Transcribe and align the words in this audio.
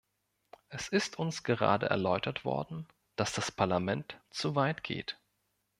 Es 0.69 0.87
ist 0.89 1.19
uns 1.19 1.43
gerade 1.43 1.85
erläutert 1.85 2.43
worden, 2.43 2.87
dass 3.17 3.33
das 3.33 3.51
Parlament 3.51 4.19
zu 4.31 4.55
weit 4.55 4.83
geht. 4.83 5.19